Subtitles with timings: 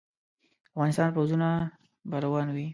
[0.03, 0.03] د
[0.73, 1.49] افغانستان پوځونه
[2.09, 2.67] به روان وي.